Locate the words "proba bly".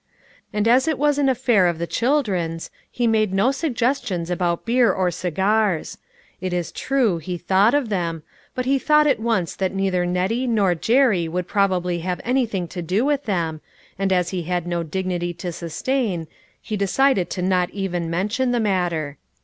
11.47-11.97